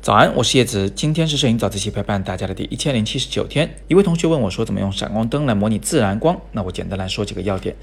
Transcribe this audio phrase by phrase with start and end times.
[0.00, 3.74] 早安，我是叶子，今天是摄影早自习陪伴大家的第一千零七十九天。
[3.88, 6.40] 一位同学问我说，怎么用闪光灯来模拟自然光？
[6.52, 7.76] 那我简单来说几个要点。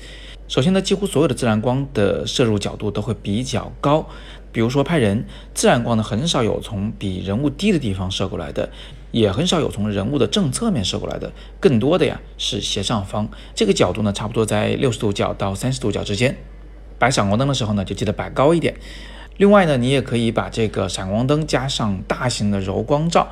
[0.48, 4.08] 首先呢，几乎所有的自然光的摄入角度都会比较高，
[4.52, 8.70] 比如说拍人，自然光呢很少有从比人物低的地方射过来的，
[9.12, 16.36] 也很少有从人物的正侧面射过来的，更多的呀是斜上方，这个角度呢差不多在六十度角到三十度角之间。
[16.98, 18.76] 摆闪光灯的时候呢，就记得摆高一点。
[19.38, 23.28] 另外呢，你也可以把这个闪光灯加上大型的柔光罩，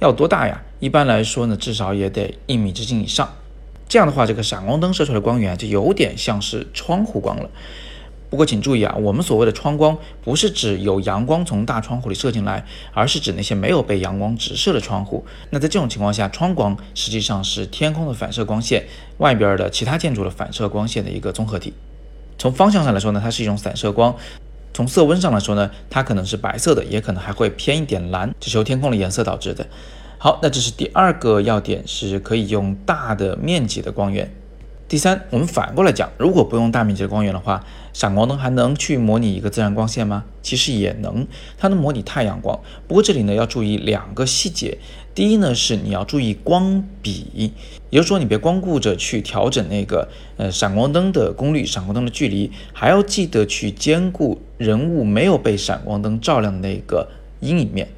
[0.00, 0.62] 要多大呀？
[0.80, 3.32] 一般来说呢，至少也得一米直径以上。
[3.88, 7.48] 这样的话，这个闪光灯射出来的光源就有点像是窗户光了。
[8.28, 15.24] 不过请注意啊，我们所谓的窗光不是指有阳光从大窗户里射进来，而是指那些没有被阳光直射的窗户。
[15.50, 18.84] 那在这种情况下，窗光实际上是天空的反射光线，
[19.18, 21.72] 外边的其他建筑的反射光线的一个综合体。
[22.38, 24.14] 从方向上来说呢，它是一种散射光。
[24.74, 29.66] 从色温上来说呢，它可能是白色的，也可能还会偏一点蓝，这是由天空的颜色导致的。
[30.18, 34.30] 好，那这是第二个要点，是可以用大的面积的光源。
[34.88, 40.24] 第三，我们反过来讲，如果不用大面积的光源的话，闪光灯还能去模拟一个自然光线吗？
[40.42, 41.26] 其实也能，
[41.58, 42.60] 它能模拟太阳光。
[42.86, 44.78] 不过这里呢要注意两个细节。
[45.12, 47.52] 第一呢是你要注意光比，
[47.90, 57.08] 也就是说你别光顾着去调整那个呃闪光灯的功率、闪光灯的距离，还要记得去兼顾人物没有被闪光灯照亮的那个
[57.40, 57.88] 阴影面。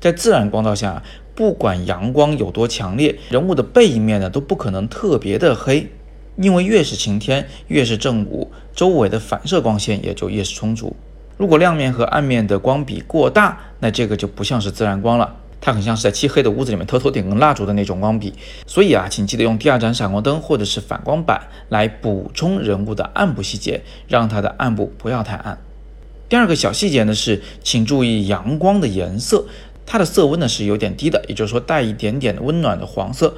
[0.00, 1.04] 在自然光照下，
[1.36, 5.88] 不管阳光有多强烈，人物的背面呢都不可能特别的黑。
[6.36, 10.94] 因为越是晴天，越是正午，周围的反射光线也就越是充足。
[11.36, 18.32] 如果亮面和暗面的光比过大，那这个就不像是自然光了，它很像是在漆黑的屋子里面偷偷点根蜡烛的那种光比。
[18.66, 25.58] 所以啊，请记得用第二盏闪光灯或者是反光板来补充人物的暗部细节，让它的暗部不要太暗。
[26.28, 29.44] 第二个小细节呢是，请注意阳光的颜色，
[29.84, 33.34] 它的色温呢是有点低的，也就是说带一点点温暖的黄色。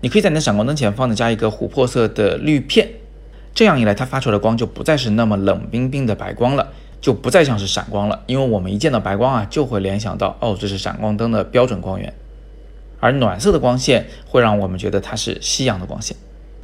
[0.00, 2.88] 你可以在你的闪光灯前方呢加一个琥珀色的滤片，
[3.54, 8.22] 这样一来，它发出来的光就不再是那么冷冰冰的白光了，就不再像是闪光了。
[8.26, 12.12] 因为我们一见到白光啊，就会联想到哦，这是闪光灯的标准光源。
[13.00, 16.16] 而暖色的光线会让我们觉得它是夕阳的光线。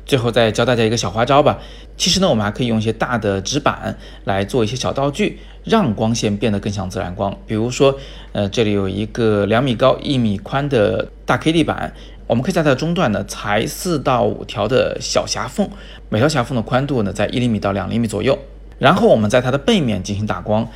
[0.04, 1.58] 最后再教大家一个小花招吧，
[1.96, 7.36] 其实呢，我们还可以用一些大的纸板来做一些小道具，让光线变得更像自然光。
[7.46, 7.98] 比如说，
[8.32, 11.92] 呃，这里有一个两米高、一米宽的大 K D 板。
[12.28, 15.68] 我们可以在它的中段呢裁四到五条的小狭缝，
[16.08, 18.38] 每条狭缝的宽度呢在一厘米到两厘米左右。
[18.78, 20.66] 然后我们在它的背面进行打光，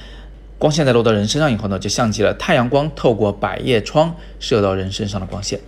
[0.58, 5.58] 光线在落到人身上以后呢，就像极了太阳光透过百叶窗射到人身上的光线。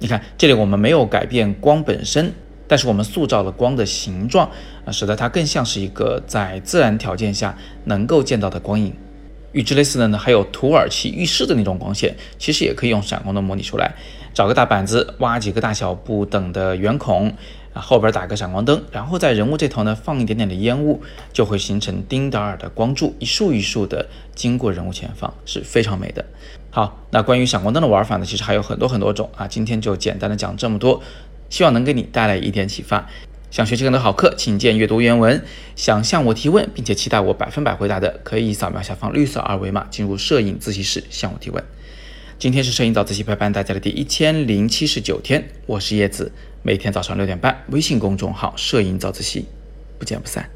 [0.00, 2.34] 你看这里我们没有改变光本身，
[2.68, 4.48] 但是我们塑造了光的形状
[4.84, 8.94] 啊，使得它更像是一个在自然条件下能够见到的光影。
[9.52, 13.94] 与之类似的呢，还有土耳其浴室的那种光线，其实也可以用闪光灯模拟出来。
[14.34, 17.34] 找个大板子，挖几个大小不等的圆孔，
[17.72, 21.02] 啊，后边打个闪光灯，然后在人物这头呢放一点点的烟雾，
[21.32, 26.24] 就会形成丁达尔的光柱，一束一束的经过人物前方，是非常美的。
[26.70, 31.00] 好，那关于闪光灯的玩法呢，其实还有很多很多种啊，今天就简单的讲这么多，
[31.50, 33.08] 希望能给你带来一点启发。
[33.50, 35.42] 想学习更多好课，请见阅读原文。
[35.74, 41.64] 想向我提问，并且期待我百分百回答的，可以扫描下方绿色二维码进入摄影自习室向我提问。
[42.38, 46.30] 今天是摄影早自习陪伴大家的第一千零七十九天，我是叶子，
[46.62, 49.46] 每天早上六点半，微信公众号“摄影早自习”，
[49.98, 50.50] 不见不散。